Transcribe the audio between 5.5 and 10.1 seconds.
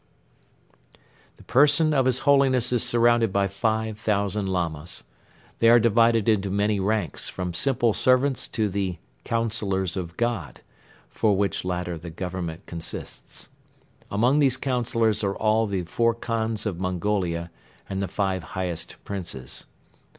They are divided into many ranks from simple servants to the "Councillors